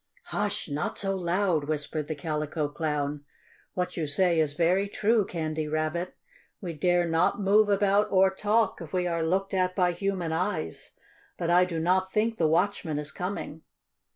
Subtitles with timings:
[0.33, 0.67] "Hush!
[0.67, 3.23] Not so loud!" whispered the Calico Clown.
[3.75, 6.17] "What you say is very true, Candy Rabbit.
[6.59, 10.89] We dare not move about or talk if we are looked at by human eyes.
[11.37, 13.61] But I do not think the watchman is coming."